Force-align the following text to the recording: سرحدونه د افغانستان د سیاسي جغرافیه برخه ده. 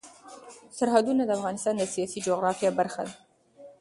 سرحدونه 0.77 1.21
د 1.25 1.31
افغانستان 1.39 1.73
د 1.77 1.83
سیاسي 1.93 2.19
جغرافیه 2.27 2.71
برخه 2.79 3.01
ده. 3.07 3.13